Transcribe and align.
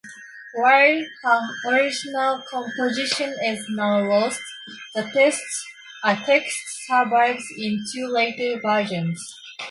While 0.55 1.03
her 1.25 1.43
original 1.69 2.41
composition 2.49 3.35
is 3.45 3.63
now 3.69 4.03
lost, 4.09 4.41
the 4.95 5.03
text 5.05 6.49
survives 6.87 7.45
in 7.59 7.83
two 7.93 8.07
later 8.07 8.59
versions. 8.65 9.21